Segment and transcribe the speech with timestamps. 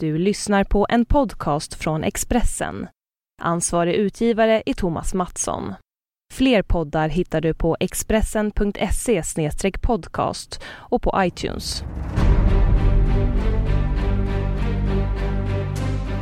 [0.00, 2.86] Du lyssnar på en podcast från Expressen.
[3.42, 5.74] Ansvarig utgivare är Thomas Mattsson.
[6.34, 9.22] Fler poddar hittar du på expressen.se
[9.82, 11.84] podcast och på iTunes.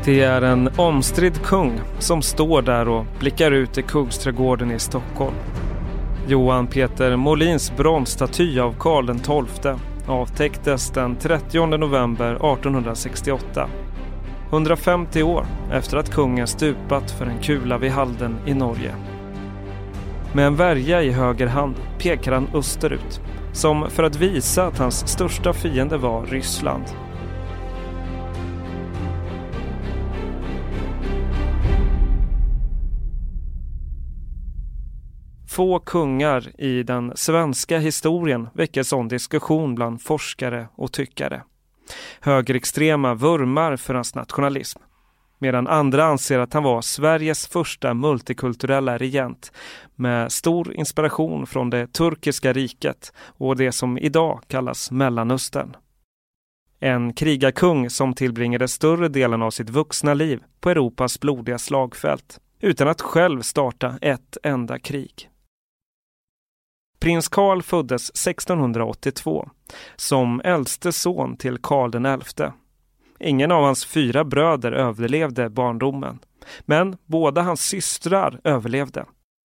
[0.04, 5.36] Det är en omstridd kung som står där och blickar ut i Kungsträdgården i Stockholm.
[6.28, 13.68] Johan Peter Molins bronsstaty av Karl XII avtäcktes den 30 november 1868.
[14.50, 18.94] 150 år efter att kungen stupat för en kula vid Halden i Norge.
[20.32, 23.20] Med en värja i höger hand pekar han österut
[23.52, 26.84] som för att visa att hans största fiende var Ryssland.
[35.56, 41.42] Få kungar i den svenska historien väcker sån diskussion bland forskare och tyckare.
[42.20, 44.80] Högerextrema vurmar för hans nationalism
[45.38, 49.52] medan andra anser att han var Sveriges första multikulturella regent
[49.94, 55.76] med stor inspiration från det turkiska riket och det som idag kallas Mellanöstern.
[56.80, 62.88] En krigarkung som tillbringade större delen av sitt vuxna liv på Europas blodiga slagfält utan
[62.88, 65.30] att själv starta ett enda krig.
[66.98, 69.48] Prins Karl föddes 1682
[69.96, 72.44] som äldste son till Karl XI.
[73.20, 76.18] Ingen av hans fyra bröder överlevde barndomen,
[76.60, 79.04] men båda hans systrar överlevde.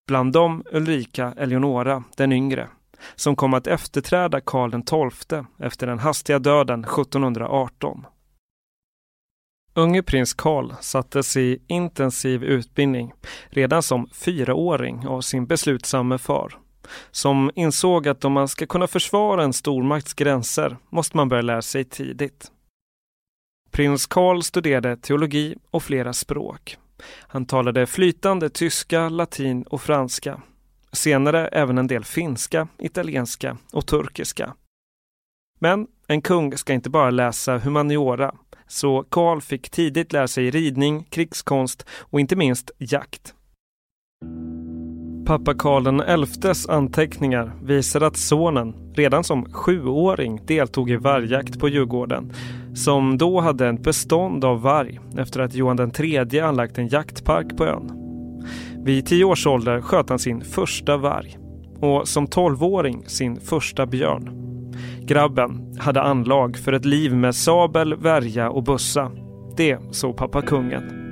[0.09, 2.69] Bland dem Ulrika Eleonora, den yngre,
[3.15, 8.07] som kom att efterträda Karl XII efter den hastiga döden 1718.
[9.75, 13.13] Unge prins Karl sattes i intensiv utbildning
[13.49, 16.59] redan som fyraåring av sin beslutsamme far
[17.11, 21.63] som insåg att om man ska kunna försvara en stormakts gränser måste man börja lära
[21.63, 22.51] sig tidigt.
[23.71, 26.77] Prins Karl studerade teologi och flera språk.
[27.21, 30.43] Han talade flytande tyska, latin och franska.
[30.93, 34.55] Senare även en del finska, italienska och turkiska.
[35.59, 38.35] Men en kung ska inte bara läsa humaniora,
[38.67, 43.35] så Karl fick tidigt lära sig ridning, krigskonst och inte minst jakt.
[45.27, 52.33] Pappa Karl XIs anteckningar visar att sonen redan som sjuåring deltog i vargjakt på Djurgården
[52.75, 57.67] som då hade ett bestånd av varg efter att Johan III anlagt en jaktpark på
[57.67, 57.93] ön.
[58.85, 61.39] Vid tio års ålder sköt han sin första varg
[61.81, 64.31] och som tolvåring sin första björn.
[65.01, 69.11] Grabben hade anlag för ett liv med sabel, värja och bussa.
[69.57, 71.06] Det såg pappa kungen.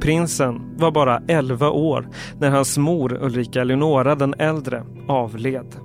[0.00, 2.08] Prinsen var bara 11 år
[2.40, 5.76] när hans mor Ulrika Eleonora den äldre avled.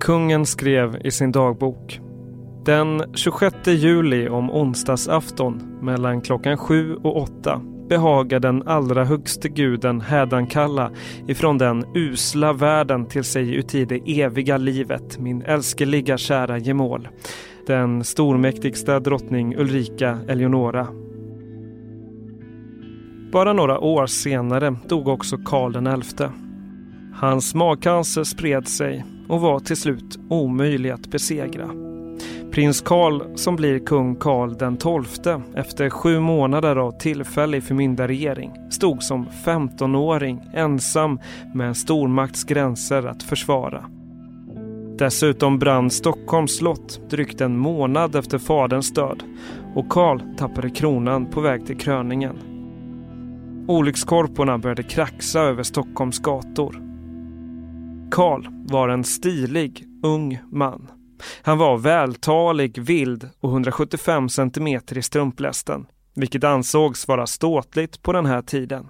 [0.00, 2.00] Kungen skrev i sin dagbok
[2.64, 10.00] den 26 juli om onsdagsafton mellan klockan sju och åtta behagar den allra högste guden
[10.00, 10.90] hädankalla
[11.26, 17.08] ifrån den usla världen till sig uti det eviga livet min älskeliga kära gemål.
[17.66, 20.86] Den stormäktigsta drottning Ulrika Eleonora
[23.32, 26.24] bara några år senare dog också Karl XI.
[27.14, 31.70] Hans magcancer spred sig och var till slut omöjlig att besegra.
[32.52, 39.26] Prins Karl som blir kung Karl XII efter sju månader av tillfällig förmyndarregering stod som
[39.44, 41.18] 15-åring ensam
[41.54, 43.84] med en stormakts gränser att försvara.
[44.98, 49.22] Dessutom brann Stockholms slott drygt en månad efter faderns död
[49.74, 52.49] och Karl tappade kronan på väg till kröningen.
[53.70, 56.82] Olyckskorporna började kraxa över Stockholms gator.
[58.10, 60.90] Karl var en stilig, ung man.
[61.42, 68.26] Han var vältalig, vild och 175 centimeter i strumplästen, vilket ansågs vara ståtligt på den
[68.26, 68.88] här tiden.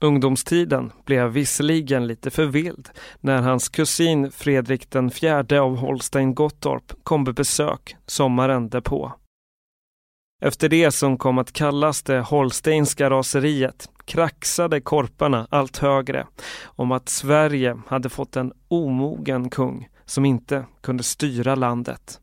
[0.00, 2.88] Ungdomstiden blev visserligen lite för vild
[3.20, 9.12] när hans kusin Fredrik den fjärde av Holstein Gottorp kom på besök sommaren därpå.
[10.44, 16.26] Efter det som kom att kallas det holsteinska raseriet kraxade korparna allt högre
[16.64, 22.20] om att Sverige hade fått en omogen kung som inte kunde styra landet.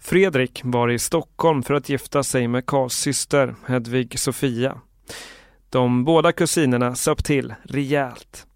[0.00, 4.80] Fredrik var i Stockholm för att gifta sig med Karls syster Hedvig Sofia.
[5.70, 8.46] De båda kusinerna söp till rejält.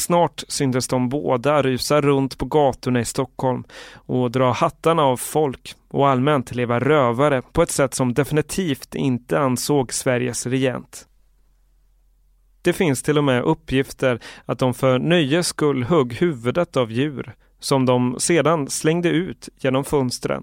[0.00, 3.64] Snart syntes de båda rusa runt på gatorna i Stockholm
[3.94, 9.38] och dra hattarna av folk och allmänt leva rövare på ett sätt som definitivt inte
[9.38, 11.06] ansåg Sveriges regent.
[12.62, 17.34] Det finns till och med uppgifter att de för nöjes skull högg huvudet av djur
[17.58, 20.42] som de sedan slängde ut genom fönstren.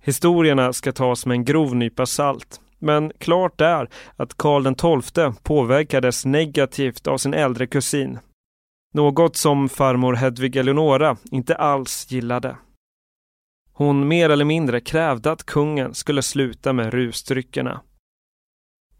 [0.00, 2.60] Historierna ska tas med en grov nypa salt.
[2.78, 8.18] Men klart är att Karl XII påverkades negativt av sin äldre kusin.
[8.94, 12.56] Något som farmor Hedvig Eleonora inte alls gillade.
[13.72, 17.80] Hon mer eller mindre krävde att kungen skulle sluta med rusdryckerna.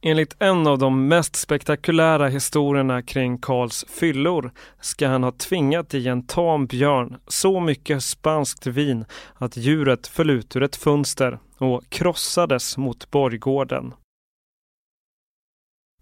[0.02, 6.08] Enligt en av de mest spektakulära historierna kring Karls fyllor ska han ha tvingat i
[6.08, 9.04] en tam björn så mycket spanskt vin
[9.34, 13.94] att djuret föll ut ur ett fönster och krossades mot borggården.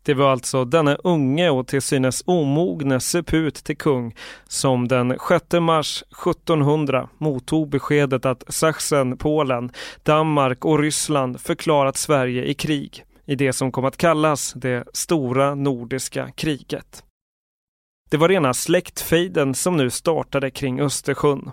[0.03, 4.15] Det var alltså denne unge och till synes omogne seput till kung
[4.49, 12.45] som den 6 mars 1700 mottog beskedet att Sachsen, Polen, Danmark och Ryssland förklarat Sverige
[12.45, 17.05] i krig i det som kom att kallas det stora nordiska kriget.
[18.11, 21.51] Det var rena släktfejden som nu startade kring Östersjön.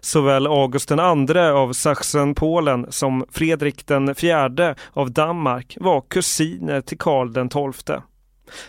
[0.00, 7.96] Såväl August II av Sachsen-Polen som Fredrik IV av Danmark var kusiner till Karl XII.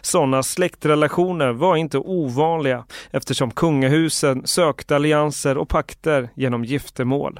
[0.01, 7.39] Sådana släktrelationer var inte ovanliga eftersom kungahusen sökte allianser och pakter genom giftermål.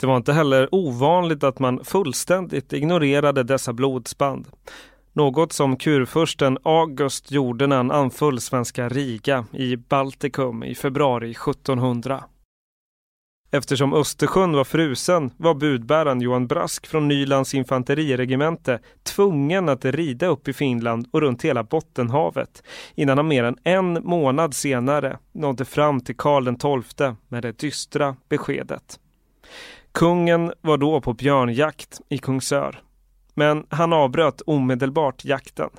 [0.00, 4.48] Det var inte heller ovanligt att man fullständigt ignorerade dessa blodsband.
[5.16, 12.24] Något som kurfursten August gjorde när han anföll svenska Riga i Baltikum i februari 1700.
[13.50, 20.48] Eftersom Östersjön var frusen var budbäraren Johan Brask från Nylands infanteriregemente tvungen att rida upp
[20.48, 22.62] i Finland och runt hela Bottenhavet
[22.94, 28.16] innan han mer än en månad senare nådde fram till Karl XII med det dystra
[28.28, 29.00] beskedet.
[29.92, 32.80] Kungen var då på björnjakt i Kungsör.
[33.34, 35.70] Men han avbröt omedelbart jakten.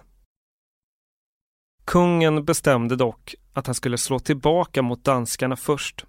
[1.85, 6.05] Kungen bestämde dock att han skulle slå tillbaka mot danskarna först.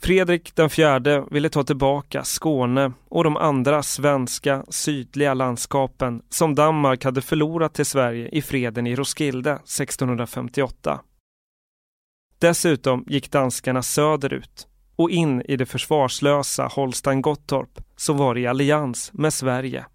[0.00, 7.04] Fredrik den fjärde ville ta tillbaka Skåne och de andra svenska sydliga landskapen som Danmark
[7.04, 11.00] hade förlorat till Sverige i freden i Roskilde 1658.
[12.38, 14.66] Dessutom gick danskarna söderut
[14.96, 19.86] och in i det försvarslösa Holstein-Gottorp som var i allians med Sverige.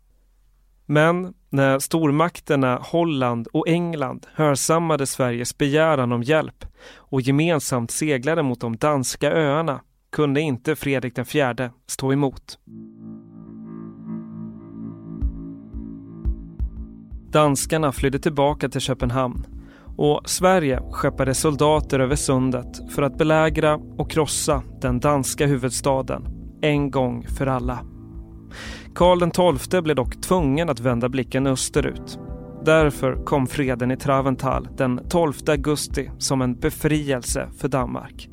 [0.93, 8.61] Men när stormakterna Holland och England hörsammade Sveriges begäran om hjälp och gemensamt seglade mot
[8.61, 9.81] de danska öarna
[10.11, 12.59] kunde inte Fredrik IV stå emot.
[17.31, 19.45] Danskarna flydde tillbaka till Köpenhamn
[19.97, 26.25] och Sverige skeppade soldater över sundet för att belägra och krossa den danska huvudstaden
[26.61, 27.79] en gång för alla.
[28.95, 32.19] Karl XII blev dock tvungen att vända blicken österut.
[32.65, 38.29] Därför kom freden i Traventhal den 12 augusti som en befrielse för Danmark.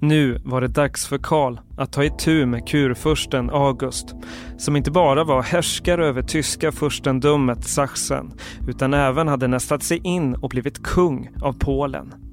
[0.00, 4.14] Nu var det dags för Karl att ta itu med kurfursten August
[4.58, 8.32] som inte bara var härskare över tyska furstendömet Sachsen
[8.68, 12.27] utan även hade nästat sig in och blivit kung av Polen.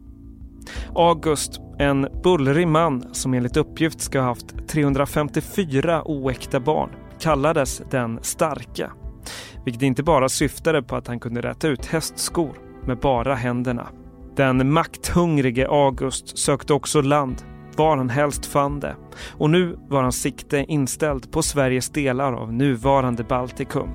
[0.96, 6.90] August, en bullrig man som enligt uppgift ska ha haft 354 oäkta barn,
[7.20, 8.92] kallades den starka.
[9.66, 12.52] Vilket inte bara syftade på att han kunde räta ut hästskor
[12.86, 13.88] med bara händerna.
[14.36, 17.44] Den makthungrige August sökte också land
[17.78, 18.96] var han helst fann det.
[19.32, 23.90] Och nu var hans sikte inställd på Sveriges delar av nuvarande Baltikum.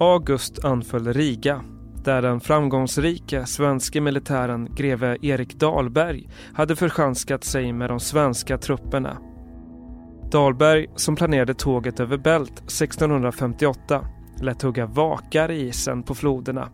[0.00, 1.64] August anföll Riga
[2.06, 9.18] där den framgångsrike svenske militären greve Erik Dahlberg hade förchanskat sig med de svenska trupperna.
[10.30, 14.06] Dahlberg, som planerade tåget över Bält 1658,
[14.42, 16.68] lät hugga vakar i isen på floderna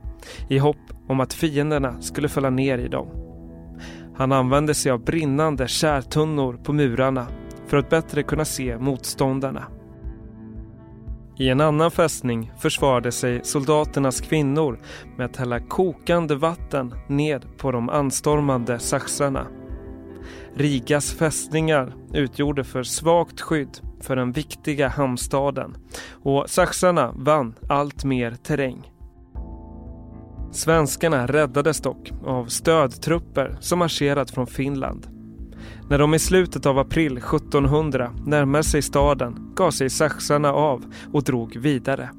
[0.49, 3.09] i hopp om att fienderna skulle falla ner i dem.
[4.15, 7.27] Han använde sig av brinnande kärtunnor på murarna
[7.67, 9.63] för att bättre kunna se motståndarna.
[11.37, 14.81] I en annan fästning försvarade sig soldaternas kvinnor
[15.17, 19.47] med att hälla kokande vatten ned på de anstormande saxarna.
[20.55, 25.77] Rigas fästningar utgjorde för svagt skydd för den viktiga hamnstaden
[26.23, 28.93] och saxarna vann allt mer terräng.
[30.53, 35.07] Svenskarna räddades dock av stödtrupper som marscherat från Finland.
[35.93, 41.25] När de i slutet av april 1700 närmade sig staden gav sig saxarna av och
[41.25, 42.11] drog vidare.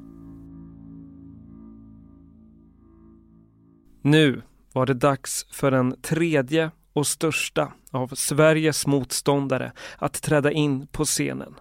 [4.02, 10.86] Nu var det dags för den tredje och största av Sveriges motståndare att träda in
[10.86, 11.54] på scenen.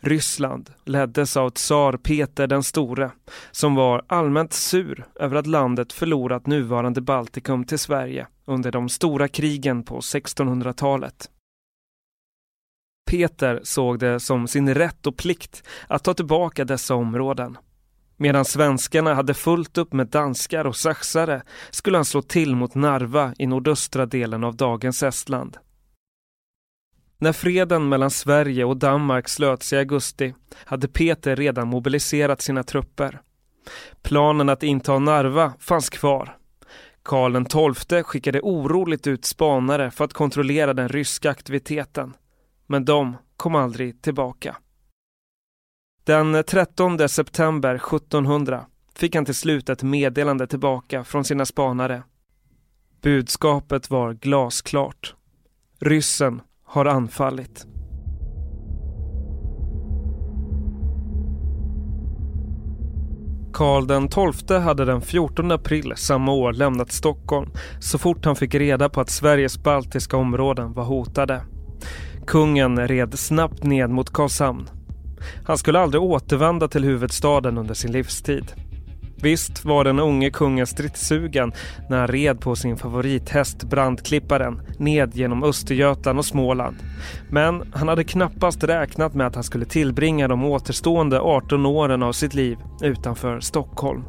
[0.00, 3.10] Ryssland leddes av tsar Peter den store
[3.50, 9.28] som var allmänt sur över att landet förlorat nuvarande Baltikum till Sverige under de stora
[9.28, 11.30] krigen på 1600-talet.
[13.10, 17.58] Peter såg det som sin rätt och plikt att ta tillbaka dessa områden.
[18.16, 23.34] Medan svenskarna hade fullt upp med danskar och saxare skulle han slå till mot Narva
[23.38, 25.56] i nordöstra delen av dagens Estland.
[27.22, 33.20] När freden mellan Sverige och Danmark slöts i augusti hade Peter redan mobiliserat sina trupper.
[34.02, 36.36] Planen att inta Narva fanns kvar.
[37.02, 42.16] Karl XII skickade oroligt ut spanare för att kontrollera den ryska aktiviteten.
[42.66, 44.56] Men de kom aldrig tillbaka.
[46.04, 52.02] Den 13 september 1700 fick han till slut ett meddelande tillbaka från sina spanare.
[53.02, 55.14] Budskapet var glasklart.
[55.78, 57.66] Ryssen har anfallit.
[63.52, 67.50] Karl den XII hade den 14 april samma år lämnat Stockholm
[67.80, 71.42] så fort han fick reda på att Sveriges baltiska områden var hotade.
[72.26, 74.68] Kungen red snabbt ned mot Karlshamn.
[75.44, 78.69] Han skulle aldrig återvända till huvudstaden under sin livstid.
[79.22, 81.52] Visst var den unge kungen stridssugen
[81.88, 86.76] när han red på sin favorithäst Brandklipparen ned genom Östergötland och Småland.
[87.30, 92.12] Men han hade knappast räknat med att han skulle tillbringa de återstående 18 åren av
[92.12, 94.02] sitt liv utanför Stockholm.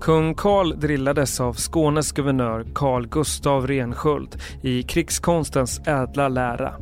[0.00, 6.74] Kung Karl drillades av Skånes guvernör Carl Gustav Rensköld i krigskonstens ädla lära.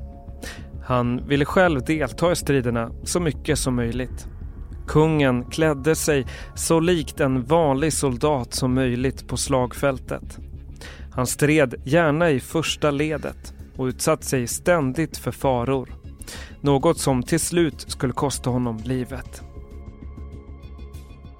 [0.84, 4.28] Han ville själv delta i striderna så mycket som möjligt.
[4.86, 10.38] Kungen klädde sig så likt en vanlig soldat som möjligt på slagfältet.
[11.12, 15.88] Han stred gärna i första ledet och utsatt sig ständigt för faror.
[16.60, 19.42] Något som till slut skulle kosta honom livet.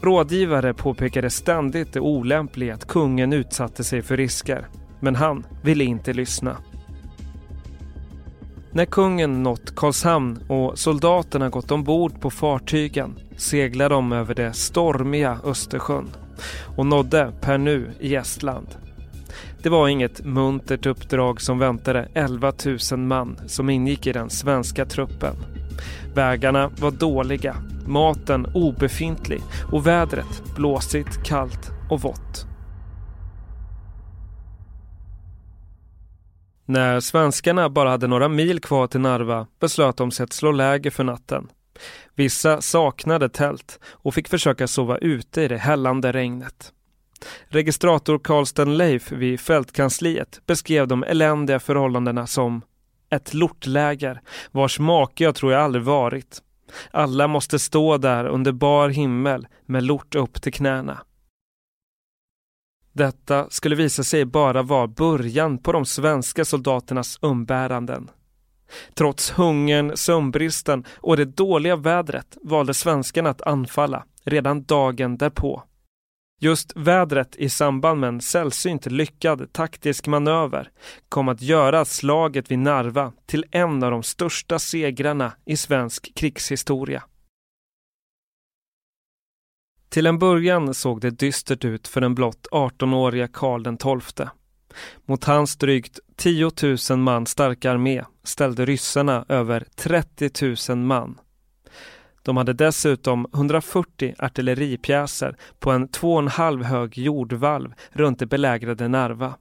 [0.03, 4.69] Rådgivare påpekade ständigt det olämpliga att kungen utsatte sig för risker.
[5.01, 6.57] Men han ville inte lyssna.
[8.73, 15.39] När kungen nått Karlshamn och soldaterna gått ombord på fartygen seglade de över det stormiga
[15.45, 16.09] Östersjön
[16.77, 18.67] och nådde Pernu i Estland.
[19.63, 22.53] Det var inget muntert uppdrag som väntade 11
[22.93, 25.35] 000 man som ingick i den svenska truppen.
[26.15, 32.47] Vägarna var dåliga, maten obefintlig och vädret blåsigt, kallt och vått.
[36.69, 40.91] När svenskarna bara hade några mil kvar till Narva beslöt de sig att slå läger
[40.91, 41.49] för natten.
[42.17, 46.73] Vissa saknade tält och fick försöka sova ute i det hällande regnet.
[47.49, 52.63] Registrator Karlsten Leif vid fältkansliet beskrev de eländiga förhållandena som
[53.11, 54.21] ett lortläger
[54.51, 56.43] vars make jag tror jag aldrig varit.
[56.91, 60.99] Alla måste stå där under bar himmel med lort upp till knäna.
[62.93, 68.11] Detta skulle visa sig bara vara början på de svenska soldaternas umbäranden.
[68.95, 75.63] Trots hungern, sömnbristen och det dåliga vädret valde svenskarna att anfalla redan dagen därpå.
[76.41, 80.71] Just vädret i samband med en sällsynt lyckad taktisk manöver
[81.09, 87.03] kom att göra slaget vid Narva till en av de största segrarna i svensk krigshistoria.
[89.89, 94.27] Till en början såg det dystert ut för den blott 18-åriga Karl XII.
[95.05, 96.51] Mot hans drygt 10
[96.91, 100.31] 000 man starka armé ställde ryssarna över 30
[100.69, 101.21] 000 man.
[102.23, 109.35] De hade dessutom 140 artilleripjäser på en 2,5 hög jordvalv runt det belägrade Narva.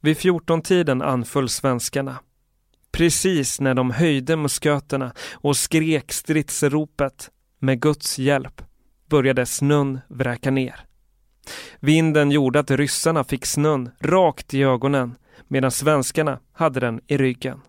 [0.00, 2.18] Vid 14-tiden anföll svenskarna.
[2.92, 8.62] Precis när de höjde musköterna och skrek stridsropet med Guds hjälp
[9.08, 10.89] började snön vräka ner.
[11.80, 15.14] Vinden gjorde att ryssarna fick snön rakt i ögonen
[15.48, 17.60] medan svenskarna hade den i ryggen.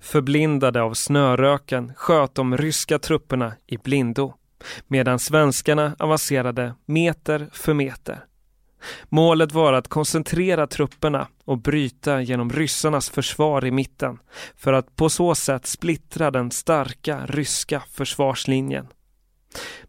[0.00, 4.34] Förblindade av snöröken sköt de ryska trupperna i blindo
[4.86, 8.24] medan svenskarna avancerade meter för meter.
[9.08, 14.18] Målet var att koncentrera trupperna och bryta genom ryssarnas försvar i mitten
[14.56, 18.86] för att på så sätt splittra den starka ryska försvarslinjen.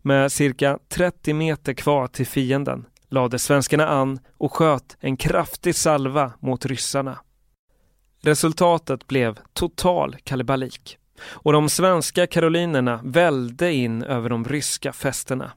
[0.02, 6.34] Med cirka 30 meter kvar till fienden lade svenskarna an och sköt en kraftig salva
[6.40, 7.20] mot ryssarna.
[8.22, 15.52] Resultatet blev total kalabalik och de svenska karolinerna välde in över de ryska fästena.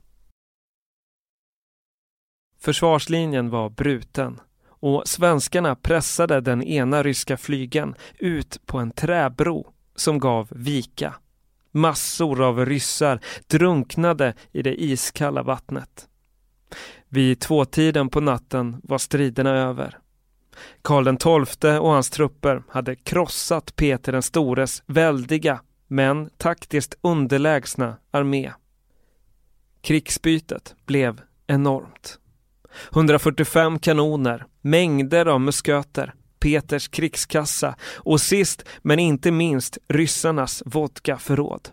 [2.60, 4.40] Försvarslinjen var bruten
[4.80, 11.14] och svenskarna pressade den ena ryska flygen ut på en träbro som gav vika.
[11.72, 16.08] Massor av ryssar drunknade i det iskalla vattnet.
[17.08, 19.98] Vid tvåtiden på natten var striderna över.
[20.82, 28.52] Karl XII och hans trupper hade krossat Peter den stores väldiga men taktiskt underlägsna armé.
[29.80, 32.18] Krigsbytet blev enormt.
[32.92, 41.68] 145 kanoner, mängder av musköter, Peters krigskassa och sist men inte minst ryssarnas vodkaförråd.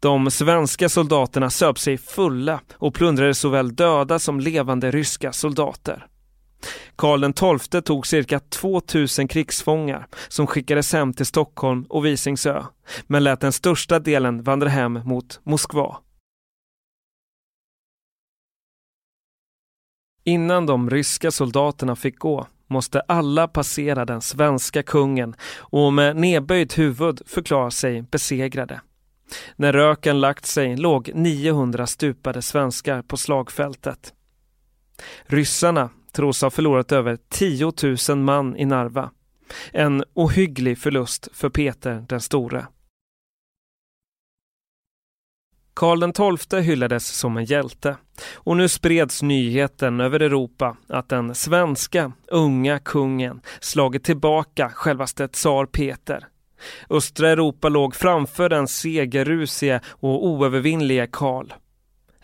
[0.00, 6.06] De svenska soldaterna söp sig fulla och plundrade såväl döda som levande ryska soldater.
[6.96, 12.64] Karl XII tog cirka 2000 krigsfångar som skickades hem till Stockholm och Visingsö,
[13.06, 15.96] men lät den största delen vandra hem mot Moskva.
[20.24, 26.78] Innan de ryska soldaterna fick gå måste alla passera den svenska kungen och med nedböjt
[26.78, 28.80] huvud förklara sig besegrade.
[29.56, 34.12] När röken lagt sig låg 900 stupade svenskar på slagfältet.
[35.26, 37.72] Ryssarna tros ha förlorat över 10
[38.08, 39.10] 000 man i Narva.
[39.72, 42.66] En ohygglig förlust för Peter den store.
[45.74, 47.96] Karl XII hyllades som en hjälte
[48.34, 55.66] och nu spreds nyheten över Europa att den svenska unga kungen slagit tillbaka självaste tsar
[55.66, 56.26] Peter.
[56.90, 61.52] Östra Europa låg framför den segerrusige och oövervinnlige Karl.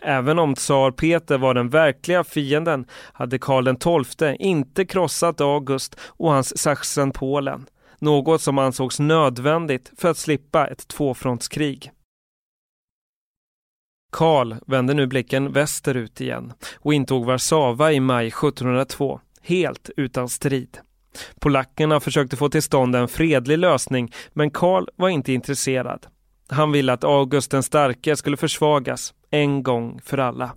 [0.01, 6.31] Även om tsar Peter var den verkliga fienden hade Karl XII inte krossat August och
[6.31, 7.65] hans Sachsen-Polen,
[7.99, 11.91] något som ansågs nödvändigt för att slippa ett tvåfrontskrig.
[14.11, 20.77] Karl vände nu blicken västerut igen och intog Warszawa i maj 1702, helt utan strid.
[21.39, 26.05] Polackerna försökte få till stånd en fredlig lösning men Karl var inte intresserad.
[26.49, 30.51] Han ville att August den starke skulle försvagas en gång för alla.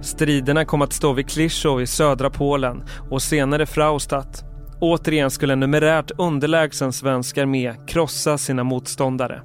[0.00, 4.53] Striderna kom att stå vid Kliszow i södra Polen och senare Fraustadt.
[4.84, 9.42] Återigen skulle en numerärt underlägsen svensk armé krossa sina motståndare.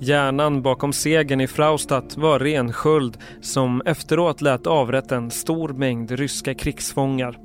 [0.00, 6.54] Hjärnan bakom segern i Fraustadt var Rensköld som efteråt lät avrätta en stor mängd ryska
[6.54, 7.38] krigsfångar.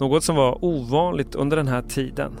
[0.00, 2.32] Något som var ovanligt under den här tiden.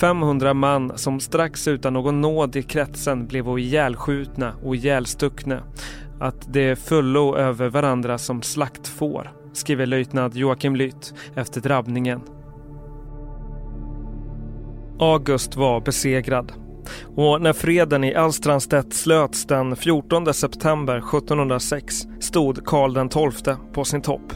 [0.00, 5.62] 500 man som strax utan någon nåd i kretsen blev ihjälskjutna och ihjälstuckna.
[6.20, 12.20] Att de fullo över varandra som slaktfår, skriver löjtnant Joakim Lytt efter drabbningen.
[14.98, 16.52] August var besegrad
[17.16, 24.02] och när freden i Alstranstedt slöts den 14 september 1706 stod Karl XII på sin
[24.02, 24.32] topp.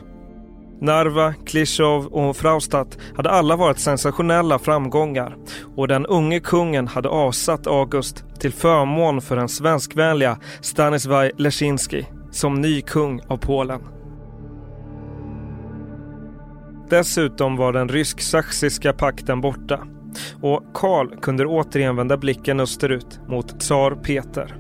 [0.81, 5.37] Narva, Klishov och Fraustadt hade alla varit sensationella framgångar
[5.77, 12.61] och den unge kungen hade avsatt August till förmån för den svenskvänliga Stanisław Leszczynski som
[12.61, 13.81] ny kung av Polen.
[16.91, 19.87] Dessutom var den rysk-sachsiska pakten borta
[20.43, 24.57] och Karl kunde återigen vända blicken österut mot tsar Peter.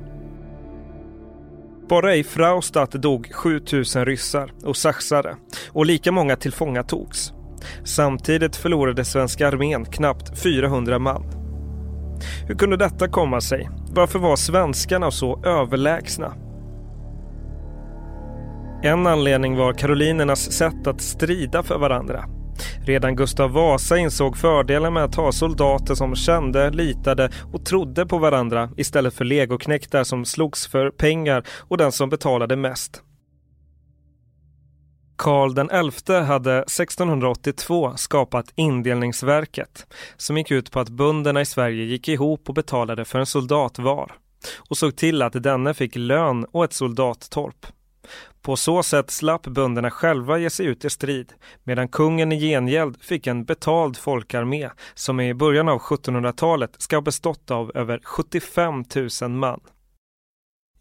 [1.88, 5.36] Bara i Fraustadt dog 7000 ryssar och saxare
[5.68, 7.32] och lika många tillfångatogs.
[7.84, 11.22] Samtidigt förlorade svenska armén knappt 400 man.
[12.48, 13.68] Hur kunde detta komma sig?
[13.94, 16.34] Varför var svenskarna så överlägsna?
[18.82, 22.24] En anledning var karolinernas sätt att strida för varandra.
[22.86, 28.18] Redan Gustav Vasa insåg fördelen med att ha soldater som kände, litade och trodde på
[28.18, 33.02] varandra istället för legoknektar som slogs för pengar och den som betalade mest.
[35.16, 42.08] Karl XI hade 1682 skapat Indelningsverket som gick ut på att bönderna i Sverige gick
[42.08, 44.12] ihop och betalade för en soldat var
[44.56, 47.66] och såg till att denne fick lön och ett soldattorp.
[48.42, 51.32] På så sätt slapp bönderna själva ge sig ut i strid
[51.64, 57.00] medan kungen i gengäld fick en betald folkarmé som i början av 1700-talet ska ha
[57.00, 58.84] bestått av över 75
[59.22, 59.60] 000 man.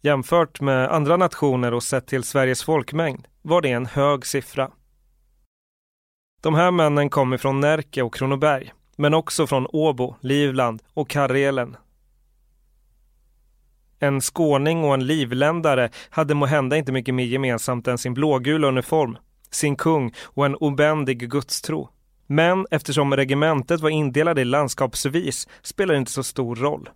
[0.00, 4.70] Jämfört med andra nationer och sett till Sveriges folkmängd var det en hög siffra.
[6.42, 11.76] De här männen kom ifrån Närke och Kronoberg men också från Åbo, Livland och Karelen
[14.06, 18.68] en skåning och en livländare hade må hända inte mycket mer gemensamt än sin blågula
[18.68, 19.16] uniform,
[19.50, 21.88] sin kung och en obändig gudstro.
[22.26, 26.88] Men eftersom regementet var indelade i landskapsvis spelade det inte så stor roll.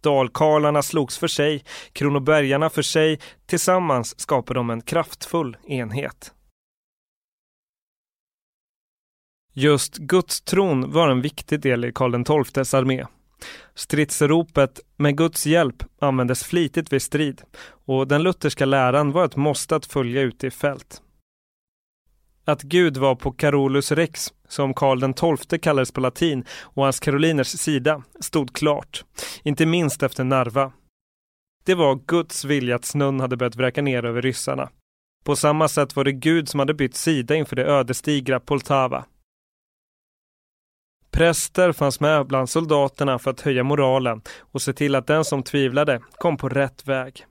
[0.00, 3.20] Dalkarlarna slogs för sig, kronobergarna för sig.
[3.46, 6.32] Tillsammans skapade de en kraftfull enhet.
[9.52, 13.06] Just gudstron var en viktig del i Karl XIIs armé.
[13.74, 17.42] Stridsropet ”med Guds hjälp” användes flitigt vid strid
[17.86, 21.00] och den lutherska läran var ett måste att följa ute i fält.
[22.44, 27.46] Att Gud var på Carolus Rex, som Karl XII kallades på latin, och hans karoliners
[27.48, 29.04] sida stod klart,
[29.42, 30.72] inte minst efter Narva.
[31.64, 34.70] Det var Guds vilja att snön hade börjat vräka ner över ryssarna.
[35.24, 39.04] På samma sätt var det Gud som hade bytt sida inför det ödesdigra Poltava.
[41.14, 45.42] Präster fanns med bland soldaterna för att höja moralen och se till att den som
[45.42, 47.26] tvivlade kom på rätt väg.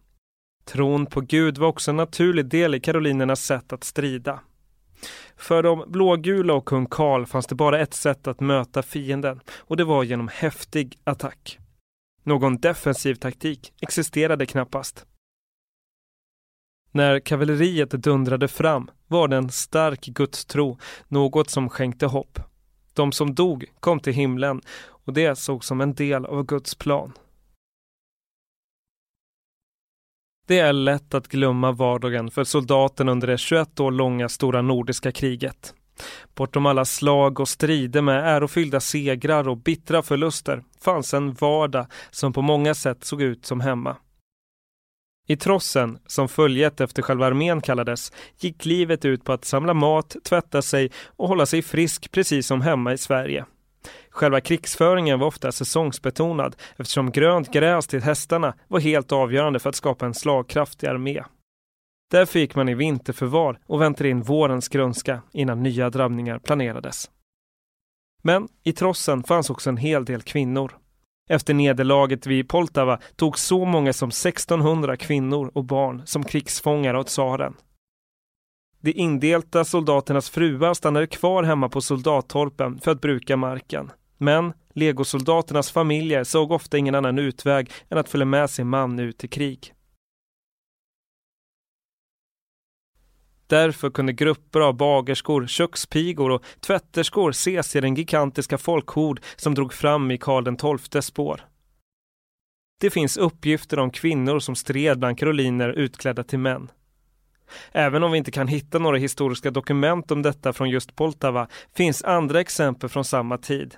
[0.65, 4.39] Tron på Gud var också en naturlig del i karolinernas sätt att strida.
[5.37, 9.77] För de blågula och kung Karl fanns det bara ett sätt att möta fienden och
[9.77, 11.59] det var genom häftig attack.
[12.23, 15.05] Någon defensiv taktik existerade knappast.
[16.91, 22.39] När kavalleriet dundrade fram var det en stark gudstro, något som skänkte hopp.
[22.93, 24.61] De som dog kom till himlen
[25.05, 27.13] och det sågs som en del av Guds plan.
[30.47, 35.11] Det är lätt att glömma vardagen för soldaterna under det 21 år långa stora nordiska
[35.11, 35.73] kriget.
[36.35, 42.33] Bortom alla slag och strider med ärofyllda segrar och bittra förluster fanns en vardag som
[42.33, 43.95] på många sätt såg ut som hemma.
[45.27, 50.15] I trossen, som följet efter själva armén kallades, gick livet ut på att samla mat,
[50.23, 53.45] tvätta sig och hålla sig frisk precis som hemma i Sverige.
[54.09, 59.75] Själva krigsföringen var ofta säsongsbetonad eftersom grönt gräs till hästarna var helt avgörande för att
[59.75, 61.23] skapa en slagkraftig armé.
[62.11, 67.09] Därför gick man i vinterförvar och väntade in vårens grönska innan nya drabbningar planerades.
[68.21, 70.77] Men i trossen fanns också en hel del kvinnor.
[71.33, 77.07] Efter nederlaget vid Poltava tog så många som 1600 kvinnor och barn som krigsfångar åt
[77.07, 77.53] tsaren.
[78.81, 83.91] De indelta soldaternas fruar stannade kvar hemma på soldattorpen för att bruka marken.
[84.17, 89.23] Men legosoldaternas familjer såg ofta ingen annan utväg än att följa med sin man ut
[89.23, 89.73] i krig.
[93.53, 99.73] Därför kunde grupper av bagerskor, kökspigor och tvätterskor ses i den gigantiska folkhord som drog
[99.73, 101.41] fram i Karl XIIs spår.
[102.81, 106.71] Det finns uppgifter om kvinnor som stred bland karoliner utklädda till män.
[107.71, 112.03] Även om vi inte kan hitta några historiska dokument om detta från just Poltava finns
[112.03, 113.75] andra exempel från samma tid.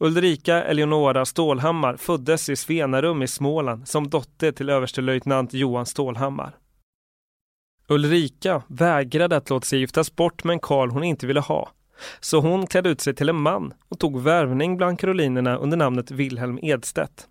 [0.00, 6.56] Ulrika Eleonora Stålhammar föddes i Svenarum i Småland som dotter till överstelöjtnant Johan Stålhammar.
[7.90, 11.72] Ulrika vägrade att låta sig giftas bort med en karl hon inte ville ha.
[12.20, 16.10] Så hon klädde ut sig till en man och tog värvning bland karolinerna under namnet
[16.10, 17.28] Wilhelm Edstedt.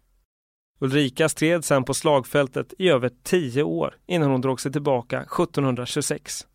[0.80, 6.48] Ulrika stred sedan på slagfältet i över tio år innan hon drog sig tillbaka 1726.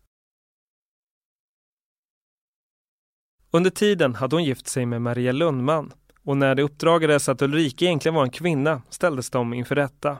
[3.51, 7.85] Under tiden hade hon gift sig med Maria Lundman och när det uppdagades att Ulrika
[7.85, 10.17] egentligen var en kvinna ställdes de inför rätta.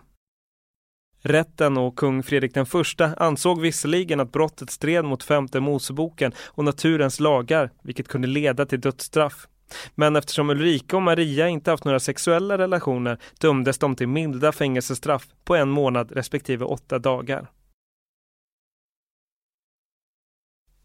[1.25, 6.63] Rätten och kung Fredrik den första ansåg visserligen att brottet stred mot femte Moseboken och
[6.63, 9.47] naturens lagar, vilket kunde leda till dödsstraff.
[9.95, 15.27] Men eftersom Ulrika och Maria inte haft några sexuella relationer dömdes de till milda fängelsestraff
[15.43, 17.47] på en månad respektive åtta dagar.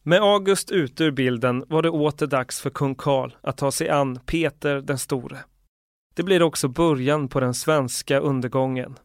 [0.02, 3.88] Med August ute ur bilden var det åter dags för kung Karl att ta sig
[3.88, 5.38] an Peter den store.
[6.14, 8.98] Det blir också början på den svenska undergången.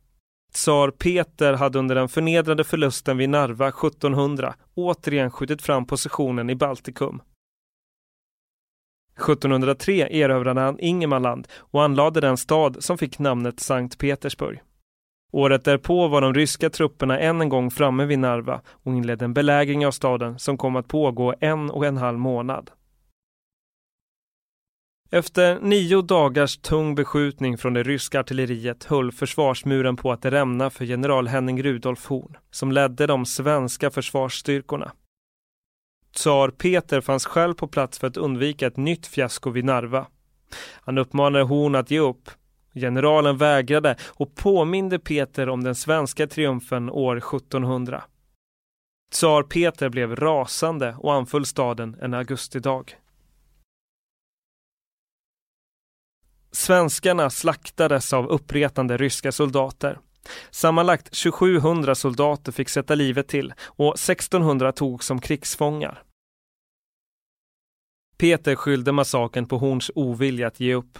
[0.53, 6.55] Tsar Peter hade under den förnedrande förlusten vid Narva 1700 återigen skjutit fram positionen i
[6.55, 7.21] Baltikum.
[9.17, 14.61] 1703 erövrade han Ingermanland och anlade den stad som fick namnet Sankt Petersburg.
[15.31, 19.33] Året därpå var de ryska trupperna än en gång framme vid Narva och inledde en
[19.33, 22.71] belägring av staden som kom att pågå en och en halv månad.
[25.13, 30.85] Efter nio dagars tung beskjutning från det ryska artilleriet höll försvarsmuren på att rämna för
[30.85, 34.91] general Henning Rudolf Horn, som ledde de svenska försvarsstyrkorna.
[36.15, 40.07] Tsar Peter fanns själv på plats för att undvika ett nytt fiasko vid Narva.
[40.81, 42.29] Han uppmanade Horn att ge upp.
[42.73, 48.03] Generalen vägrade och påminde Peter om den svenska triumfen år 1700.
[49.11, 52.95] Tsar Peter blev rasande och anföll staden en augustidag.
[56.55, 59.99] Svenskarna slaktades av uppretande ryska soldater.
[60.51, 66.03] Sammanlagt 2700 soldater fick sätta livet till och 1600 togs som krigsfångar.
[68.17, 70.99] Peter skyllde massakern på Horns ovilja att ge upp.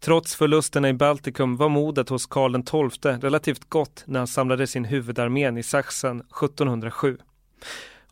[0.00, 4.84] Trots förlusterna i Baltikum var modet hos Karl XII relativt gott när han samlade sin
[4.84, 7.18] huvudarmén i Sachsen 1707.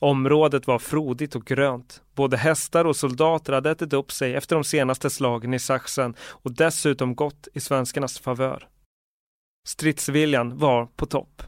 [0.03, 2.03] Området var frodigt och grönt.
[2.15, 6.53] Både hästar och soldater hade ätit upp sig efter de senaste slagen i Sachsen och
[6.53, 8.69] dessutom gått i svenskarnas favör.
[9.67, 11.43] Stridsviljan var på topp.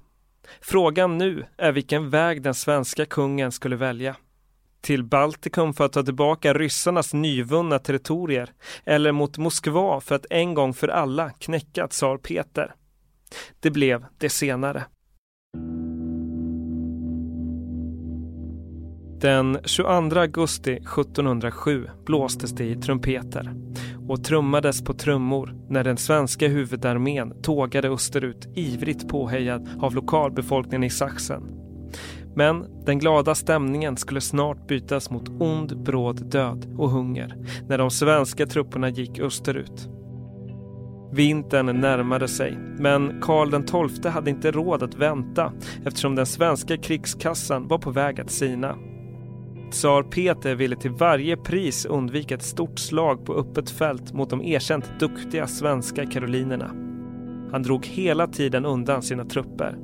[0.61, 4.17] Frågan nu är vilken väg den svenska kungen skulle välja.
[4.81, 8.53] Till Baltikum för att ta tillbaka ryssarnas nyvunna territorier
[8.85, 12.75] eller mot Moskva för att en gång för alla knäcka tsar Peter.
[13.61, 14.85] Det blev det senare.
[19.25, 23.55] Den 22 augusti 1707 blåstes det i trumpeter
[24.09, 30.91] och trummades på trummor när den svenska huvudarmén tågade österut ivrigt påhejad av lokalbefolkningen i
[30.91, 31.43] Sachsen.
[32.35, 37.37] Men den glada stämningen skulle snart bytas mot ond, bråd död och hunger
[37.69, 39.89] när de svenska trupperna gick österut.
[41.13, 45.53] Vintern närmade sig, men Karl XII hade inte råd att vänta
[45.85, 48.77] eftersom den svenska krigskassan var på väg att sina.
[49.75, 54.43] Tsar Peter ville till varje pris undvika ett stort slag på öppet fält mot de
[54.43, 56.67] erkänt duktiga svenska karolinerna.
[57.53, 59.77] Han drog hela tiden undan sina trupper.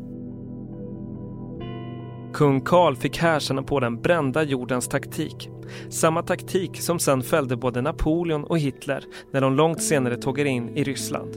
[2.32, 5.50] Kung Karl fick härsarna på den brända jordens taktik.
[5.88, 10.76] Samma taktik som sen fällde både Napoleon och Hitler när de långt senare tågade in
[10.76, 11.36] i Ryssland.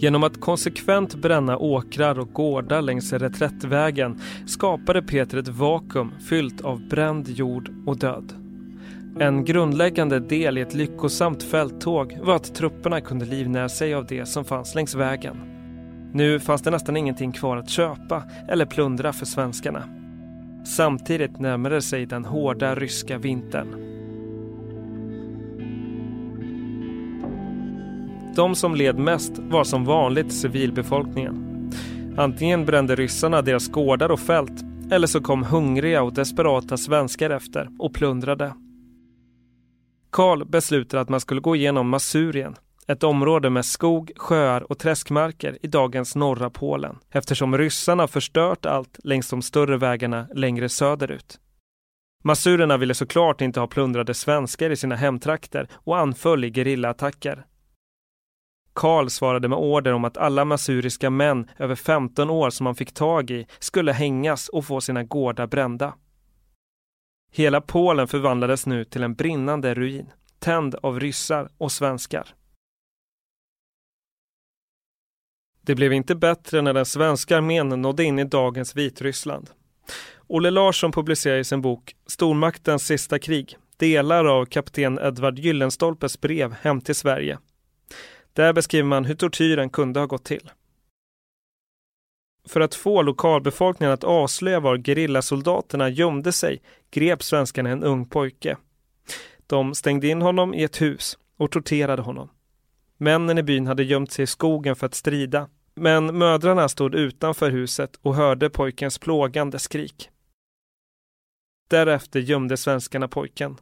[0.00, 6.88] Genom att konsekvent bränna åkrar och gårdar längs reträttvägen skapade Peter ett vakuum fyllt av
[6.88, 8.32] bränd jord och död.
[9.18, 14.26] En grundläggande del i ett lyckosamt fälttåg var att trupperna kunde livnära sig av det
[14.26, 15.36] som fanns längs vägen.
[16.12, 19.84] Nu fanns det nästan ingenting kvar att köpa eller plundra för svenskarna.
[20.64, 23.89] Samtidigt närmade sig den hårda ryska vintern.
[28.40, 31.70] De som led mest var som vanligt civilbefolkningen.
[32.16, 37.68] Antingen brände ryssarna deras gårdar och fält eller så kom hungriga och desperata svenskar efter
[37.78, 38.54] och plundrade.
[40.10, 42.54] Karl beslutade att man skulle gå igenom Massurien,
[42.86, 48.98] ett område med skog, sjöar och träskmarker i dagens norra Polen eftersom ryssarna förstört allt
[49.04, 51.38] längs de större vägarna längre söderut.
[52.24, 57.44] Massurerna ville såklart inte ha plundrade svenskar i sina hemtrakter och anföll i gerillaattacker.
[58.80, 62.92] Karl svarade med order om att alla masuriska män över 15 år som han fick
[62.92, 65.94] tag i skulle hängas och få sina gårdar brända.
[67.32, 72.28] Hela Polen förvandlades nu till en brinnande ruin, tänd av ryssar och svenskar.
[75.62, 79.50] Det blev inte bättre när den svenska armén nådde in i dagens Vitryssland.
[80.26, 86.52] Olle Larsson publicerar i sin bok Stormaktens sista krig delar av kapten Edvard Gyllenstolpes brev
[86.52, 87.38] hem till Sverige
[88.40, 90.50] där beskriver man hur tortyren kunde ha gått till.
[92.48, 98.56] För att få lokalbefolkningen att avslöja var gerillasoldaterna gömde sig grep svenskarna en ung pojke.
[99.46, 102.28] De stängde in honom i ett hus och torterade honom.
[102.96, 107.50] Männen i byn hade gömt sig i skogen för att strida, men mödrarna stod utanför
[107.50, 110.10] huset och hörde pojkens plågande skrik.
[111.68, 113.56] Därefter gömde svenskarna pojken.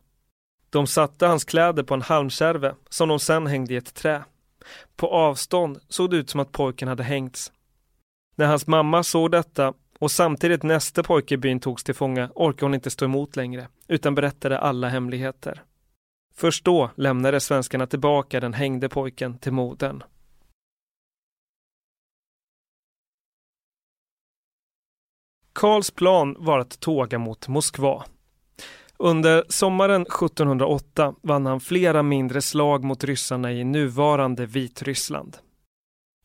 [0.71, 4.25] De satte hans kläder på en halmkärve som de sedan hängde i ett trä.
[4.97, 7.53] På avstånd såg det ut som att pojken hade hängts.
[8.37, 12.65] När hans mamma såg detta och samtidigt nästa pojke i byn togs till fånga orkade
[12.65, 15.63] hon inte stå emot längre, utan berättade alla hemligheter.
[16.35, 20.03] Först då lämnade svenskarna tillbaka den hängde pojken till modern.
[25.53, 28.05] Karls plan var att tåga mot Moskva
[28.99, 35.37] under sommaren 1708 vann han flera mindre slag mot ryssarna i nuvarande Vitryssland.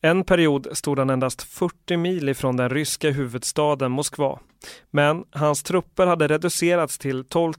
[0.02, 4.38] En period stod han endast 40 mil ifrån den ryska huvudstaden Moskva.
[4.90, 7.52] Men hans trupper hade reducerats till 12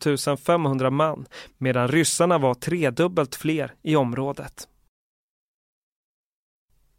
[0.46, 1.26] 500 man
[1.58, 4.68] medan ryssarna var tredubbelt fler i området.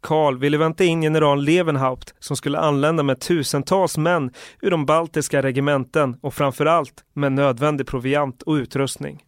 [0.07, 5.41] Karl ville vänta in general Levenhaupt som skulle anlända med tusentals män ur de baltiska
[5.41, 9.23] regementen och framförallt med nödvändig proviant och utrustning.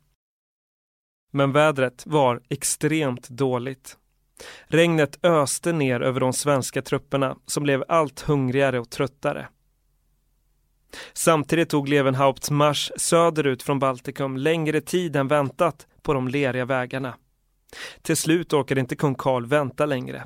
[1.31, 3.97] Men vädret var extremt dåligt.
[4.67, 9.47] Regnet öste ner över de svenska trupperna som blev allt hungrigare och tröttare.
[11.13, 17.15] Samtidigt tog Levenhaupts marsch söderut från Baltikum längre tid än väntat på de leriga vägarna.
[18.01, 20.25] Till slut orkade inte kung Karl vänta längre.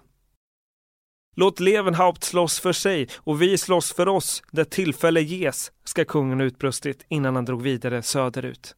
[1.36, 6.42] Låt Levenhaupt slåss för sig och vi slåss för oss där tillfälle ges, ska kungen
[6.42, 8.76] utbrustit innan han drog vidare söderut.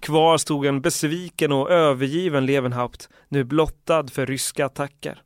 [0.00, 5.22] Kvar stod en besviken och övergiven Levenhaupt, nu blottad för ryska attacker.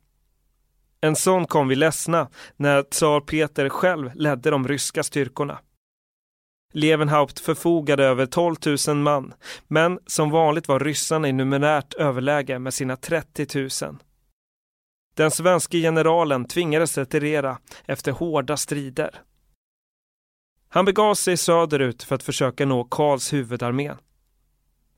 [1.01, 5.59] En sån kom vi ledsna när tsar Peter själv ledde de ryska styrkorna.
[6.73, 8.55] Levenhaupt förfogade över 12
[8.87, 9.33] 000 man,
[9.67, 13.97] men som vanligt var ryssarna i numerärt överläge med sina 30 000.
[15.13, 19.21] Den svenske generalen tvingades retirera efter hårda strider.
[20.69, 23.93] Han begav sig söderut för att försöka nå Karls huvudarmé.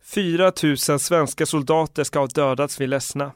[0.03, 3.31] 4 000 svenska soldater ska ha dödats vid Lessna.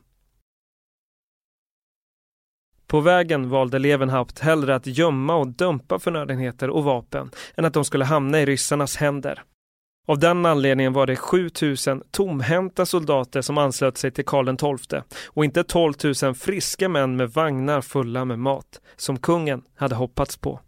[2.88, 7.86] På vägen valde Levenhaupt hellre att gömma och dumpa förnödenheter och vapen än att de
[7.86, 9.44] skulle hamna i ryssarnas händer.
[10.10, 15.46] Av den anledningen var det 7000 tomhänta soldater som anslöt sig till Karl XII och
[15.46, 15.94] inte 12
[16.24, 20.60] 000 friska män med vagnar fulla med mat, som kungen hade hoppats på.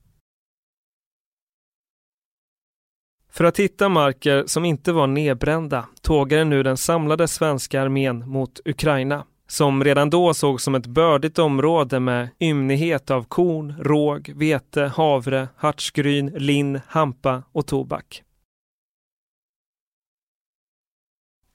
[3.32, 8.60] För att hitta marker som inte var nedbrända tågade nu den samlade svenska armén mot
[8.66, 14.92] Ukraina som redan då såg som ett bördigt område med ymnighet av korn, råg, vete,
[14.96, 18.24] havre, hartsgryn, linn, hampa och tobak.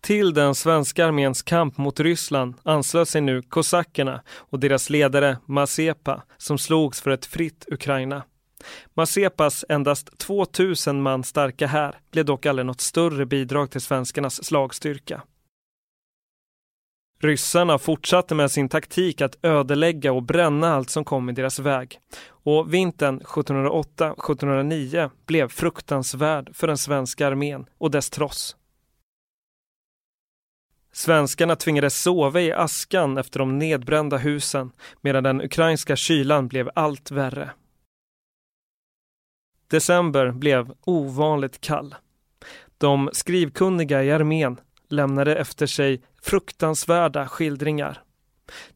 [0.06, 6.22] Till den svenska arméns kamp mot Ryssland anslöt sig nu kosackerna och deras ledare Mazepa
[6.36, 8.22] som slogs för ett fritt Ukraina.
[8.94, 15.22] Mazepas endast 2000 man starka här blev dock aldrig något större bidrag till svenskarnas slagstyrka.
[17.20, 21.98] Ryssarna fortsatte med sin taktik att ödelägga och bränna allt som kom i deras väg.
[22.28, 28.56] Och vintern 1708-1709 blev fruktansvärd för den svenska armén och dess tross.
[30.96, 37.10] Svenskarna tvingades sova i askan efter de nedbrända husen medan den ukrainska kylan blev allt
[37.10, 37.50] värre.
[39.70, 41.94] December blev ovanligt kall.
[42.78, 48.02] De skrivkunniga i armén lämnade efter sig fruktansvärda skildringar.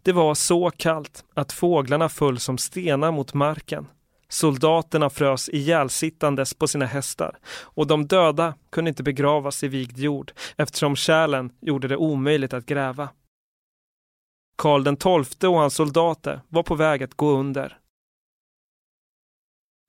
[0.02, 3.86] Det var så kallt att fåglarna föll som stenar mot marken.
[4.30, 10.32] Soldaterna frös ihjälsittandes på sina hästar och de döda kunde inte begravas i vigd jord
[10.56, 13.08] eftersom kärlen gjorde det omöjligt att gräva.
[14.58, 17.78] Karl XII och hans soldater var på väg att gå under.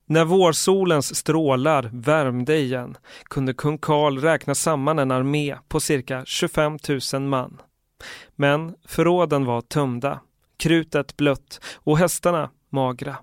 [0.06, 6.78] När vårsolens strålar värmde igen kunde kung Karl räkna samman en armé på cirka 25
[7.12, 7.60] 000 man.
[8.36, 10.20] Men förråden var tömda,
[10.56, 13.16] krutet blött och hästarna magra.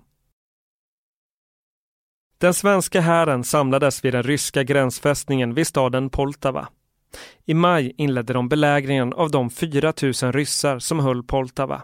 [2.40, 6.68] Den svenska hären samlades vid den ryska gränsfästningen vid staden Poltava.
[7.46, 11.82] I maj inledde de belägringen av de 4 000 ryssar som höll Poltava.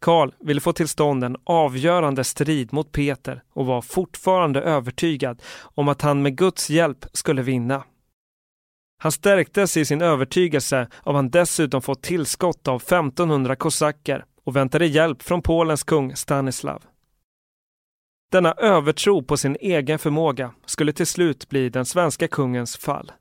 [0.00, 5.88] Karl ville få till stånd en avgörande strid mot Peter och var fortfarande övertygad om
[5.88, 7.84] att han med Guds hjälp skulle vinna.
[9.02, 14.86] Han stärktes i sin övertygelse av han dessutom fått tillskott av 1500 kosacker och väntade
[14.86, 16.82] hjälp från Polens kung Stanislav.
[18.30, 23.12] Denna övertro på sin egen förmåga skulle till slut bli den svenska kungens fall.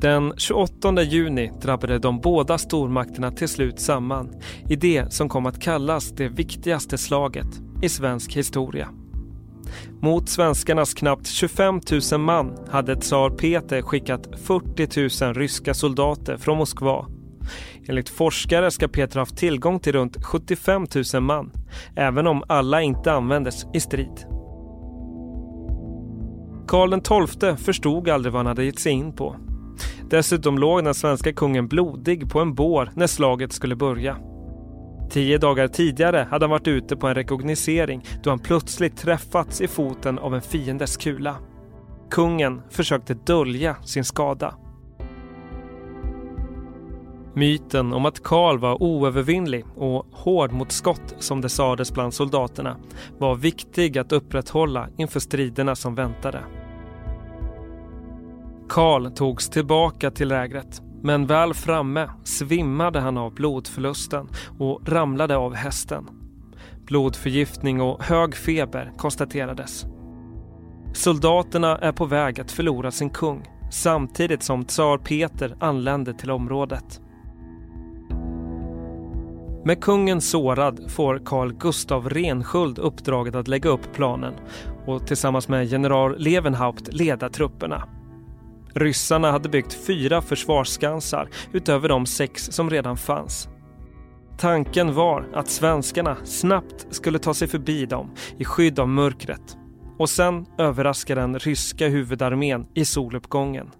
[0.00, 4.30] Den 28 juni drabbade de båda stormakterna till slut samman
[4.68, 8.88] i det som kom att kallas det viktigaste slaget i svensk historia.
[10.00, 11.80] Mot svenskarnas knappt 25
[12.12, 17.06] 000 man hade tsar Peter skickat 40 000 ryska soldater från Moskva.
[17.88, 21.52] Enligt forskare ska Peter haft tillgång till runt 75 000 man,
[21.96, 24.26] även om alla inte användes i strid.
[26.68, 29.36] Karl XII förstod aldrig vad han hade gett sig in på
[30.10, 34.16] Dessutom låg den svenska kungen blodig på en bår när slaget skulle börja.
[35.10, 39.68] Tio dagar tidigare hade han varit ute på en rekognosering då han plötsligt träffats i
[39.68, 41.36] foten av en fiendes kula.
[42.10, 44.54] Kungen försökte dölja sin skada.
[47.34, 52.76] Myten om att Karl var oövervinnlig och hård mot skott som det sades bland soldaterna
[53.18, 56.40] var viktig att upprätthålla inför striderna som väntade.
[58.68, 65.54] Karl togs tillbaka till lägret men väl framme svimmade han av blodförlusten och ramlade av
[65.54, 66.08] hästen.
[66.86, 69.86] Blodförgiftning och hög feber konstaterades.
[70.94, 77.01] Soldaterna är på väg att förlora sin kung samtidigt som tsar Peter anländer till området.
[79.64, 84.34] Med kungen sårad får Carl Gustav Rensköld uppdraget att lägga upp planen
[84.86, 87.88] och tillsammans med general Levenhaupt leda trupperna.
[88.74, 93.48] Ryssarna hade byggt fyra försvarsskansar utöver de sex som redan fanns.
[94.38, 99.56] Tanken var att svenskarna snabbt skulle ta sig förbi dem i skydd av mörkret
[99.98, 103.70] och sen överraska den ryska huvudarmén i soluppgången.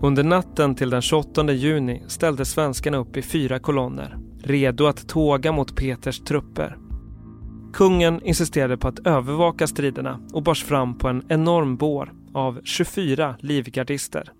[0.00, 5.52] Under natten till den 28 juni ställde svenskarna upp i fyra kolonner, redo att tåga
[5.52, 6.76] mot Peters trupper.
[7.72, 13.36] Kungen insisterade på att övervaka striderna och bars fram på en enorm bår av 24
[13.40, 14.32] livgardister.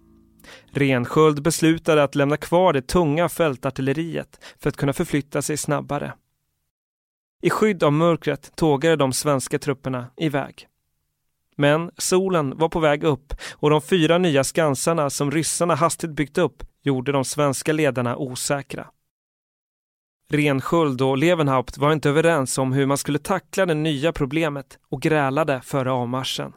[0.71, 6.13] Rensköld beslutade att lämna kvar det tunga fältartilleriet för att kunna förflytta sig snabbare.
[7.43, 10.67] I skydd av mörkret tågade de svenska trupperna iväg.
[11.57, 16.39] Men solen var på väg upp och de fyra nya skansarna som ryssarna hastigt byggt
[16.39, 18.87] upp gjorde de svenska ledarna osäkra.
[20.29, 25.03] Rensköld och Levenhaupt var inte överens om hur man skulle tackla det nya problemet och
[25.03, 26.53] grälade före avmarschen.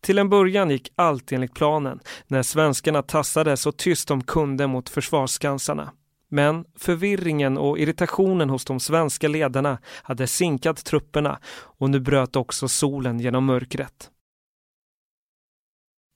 [0.00, 4.88] Till en början gick allt enligt planen när svenskarna tassade så tyst de kunde mot
[4.88, 5.92] försvarsskansarna.
[6.28, 12.68] Men förvirringen och irritationen hos de svenska ledarna hade sinkat trupperna och nu bröt också
[12.68, 14.10] solen genom mörkret.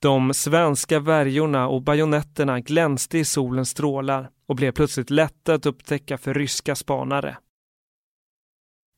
[0.03, 6.19] De svenska värjorna och bajonetterna glänste i solens strålar och blev plötsligt lätta att upptäcka
[6.19, 7.37] för ryska spanare.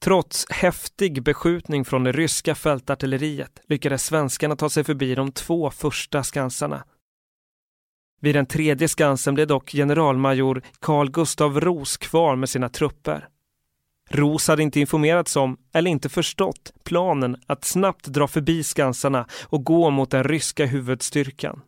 [0.04, 6.22] Trots häftig beskjutning från det ryska fältartilleriet lyckades svenskarna ta sig förbi de två första
[6.22, 6.84] skansarna
[8.24, 13.28] vid den tredje skansen blev dock generalmajor Carl Gustav Ros kvar med sina trupper.
[14.10, 19.64] Ros hade inte informerats om, eller inte förstått, planen att snabbt dra förbi skansarna och
[19.64, 21.60] gå mot den ryska huvudstyrkan.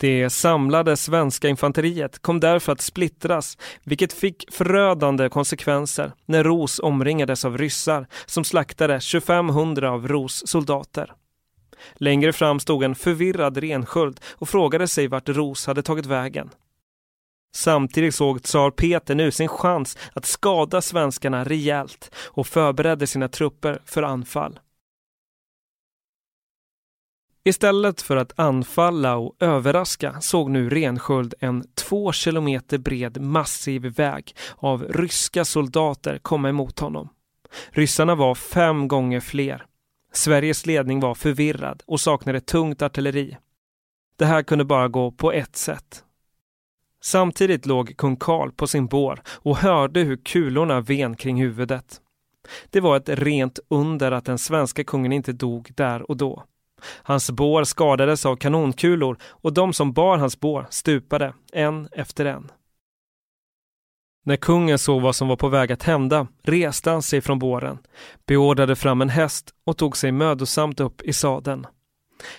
[0.00, 7.44] Det samlade svenska infanteriet kom därför att splittras, vilket fick förödande konsekvenser när Ros omringades
[7.44, 11.12] av ryssar som slaktade 2500 av Ros soldater.
[11.94, 16.50] Längre fram stod en förvirrad rensköld och frågade sig vart Ros hade tagit vägen.
[17.54, 23.82] Samtidigt såg tsar Peter nu sin chans att skada svenskarna rejält och förberedde sina trupper
[23.84, 24.58] för anfall.
[27.44, 34.34] Istället för att anfalla och överraska såg nu Rensköld en två kilometer bred massiv väg
[34.56, 37.08] av ryska soldater komma emot honom.
[37.70, 39.64] Ryssarna var fem gånger fler
[40.18, 43.36] Sveriges ledning var förvirrad och saknade tungt artilleri.
[44.16, 46.04] Det här kunde bara gå på ett sätt.
[47.02, 52.00] Samtidigt låg kung Karl på sin bår och hörde hur kulorna ven kring huvudet.
[52.70, 56.44] Det var ett rent under att den svenska kungen inte dog där och då.
[57.02, 62.50] Hans bår skadades av kanonkulor och de som bar hans bår stupade, en efter en.
[64.28, 67.78] När kungen såg vad som var på väg att hända reste han sig från båren,
[68.26, 71.66] beordrade fram en häst och tog sig mödosamt upp i sadeln.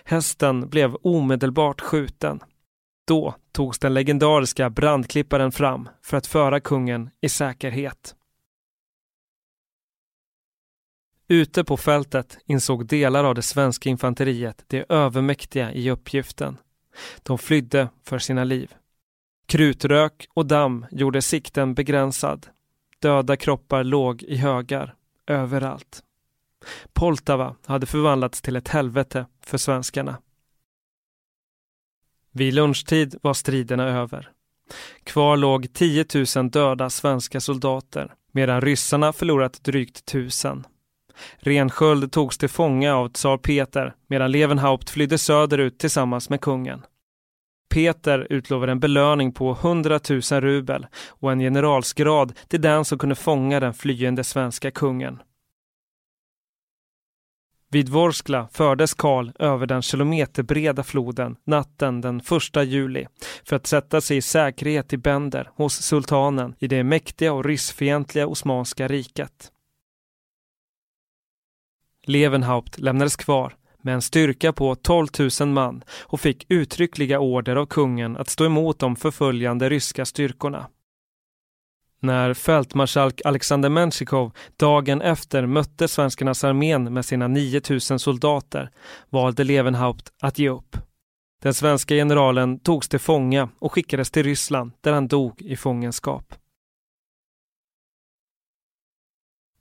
[0.04, 2.40] Hästen blev omedelbart skjuten.
[3.08, 8.16] Då togs den legendariska brandklipparen fram för att föra kungen i säkerhet.
[11.28, 16.58] Ute på fältet insåg delar av det svenska infanteriet det övermäktiga i uppgiften.
[17.24, 18.74] De flydde för sina liv.
[19.50, 22.48] Krutrök och damm gjorde sikten begränsad.
[23.00, 24.96] Döda kroppar låg i högar,
[25.28, 26.04] överallt.
[26.94, 30.18] Poltava hade förvandlats till ett helvete för svenskarna.
[32.32, 34.32] Vid lunchtid var striderna över.
[35.04, 40.68] Kvar låg 10 000 döda svenska soldater medan ryssarna förlorat drygt tusen.
[41.38, 46.82] Rensköld togs till fånga av tsar Peter medan Levenhaupt flydde söderut tillsammans med kungen.
[47.70, 53.16] Peter utlovade en belöning på 100 000 rubel och en generalsgrad till den som kunde
[53.16, 55.20] fånga den flyende svenska kungen.
[57.72, 62.22] Vid Vorskla fördes Karl över den kilometerbreda floden natten den
[62.56, 63.08] 1 juli
[63.44, 68.28] för att sätta sig i säkerhet i Bender hos sultanen i det mäktiga och ryssfientliga
[68.28, 69.52] Osmanska riket.
[72.04, 75.08] Levenhaupt lämnades kvar med en styrka på 12
[75.40, 80.68] 000 man och fick uttryckliga order av kungen att stå emot de förföljande ryska styrkorna.
[82.02, 88.72] När fältmarskalk Alexander Menshikov dagen efter mötte svenskarnas armén med sina 9000 soldater
[89.10, 90.78] valde Levenhaupt att ge upp.
[91.42, 96.34] Den svenska generalen togs till fånga och skickades till Ryssland där han dog i fångenskap.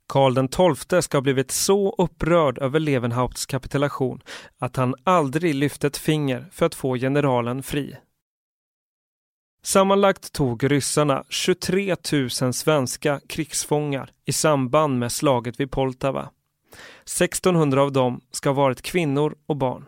[0.09, 4.21] Karl den XII ska ha blivit så upprörd över Levenhaupts kapitulation
[4.57, 7.95] att han aldrig lyfte ett finger för att få generalen fri.
[9.63, 11.95] Sammanlagt tog ryssarna 23
[12.41, 16.29] 000 svenska krigsfångar i samband med slaget vid Poltava.
[17.03, 19.85] 1600 av dem ska ha varit kvinnor och barn.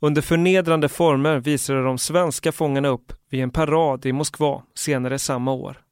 [0.00, 5.52] Under förnedrande former visade de svenska fångarna upp vid en parad i Moskva senare samma
[5.52, 5.82] år.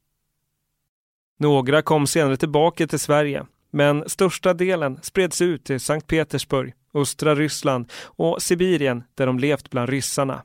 [1.41, 7.35] Några kom senare tillbaka till Sverige, men största delen spreds ut till Sankt Petersburg, östra
[7.35, 10.43] Ryssland och Sibirien där de levt bland ryssarna.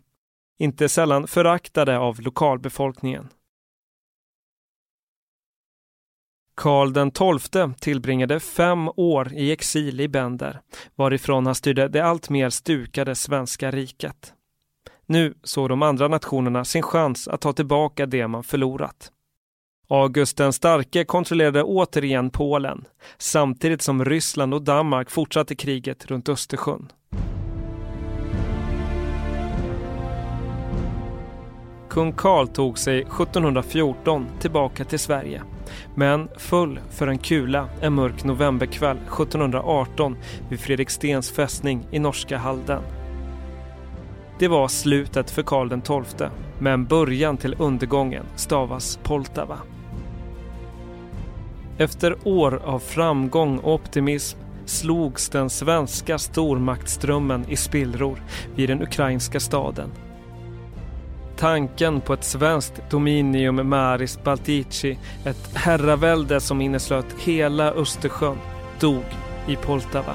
[0.59, 3.29] Inte sällan föraktade av lokalbefolkningen.
[6.55, 10.61] Karl den XII tillbringade fem år i exil i Bender,
[10.95, 14.35] varifrån han styrde det alltmer stukade svenska riket.
[15.07, 19.13] Nu såg de andra nationerna sin chans att ta tillbaka det man förlorat.
[19.89, 22.85] August den starke kontrollerade återigen Polen,
[23.19, 26.93] samtidigt som Ryssland och Danmark fortsatte kriget runt Östersjön.
[31.91, 35.43] Kung Karl tog sig 1714 tillbaka till Sverige
[35.95, 40.17] men föll för en kula en mörk novemberkväll 1718
[40.49, 42.83] vid Fredrikstens fästning i norska Halden.
[44.39, 46.29] Det var slutet för Karl XII,
[46.59, 49.59] men början till undergången stavas Poltava.
[51.79, 58.23] Efter år av framgång och optimism slogs den svenska stormaktströmmen i spillror
[58.55, 59.91] vid den ukrainska staden
[61.37, 68.39] Tanken på ett svenskt dominium maris baltici, ett herravälde som inneslöt hela Östersjön,
[68.81, 69.05] dog
[69.49, 70.15] i Poltava.